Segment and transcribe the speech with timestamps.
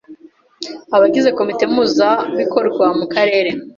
[0.95, 3.51] Abagize komite mpuzabikorwa mu Karere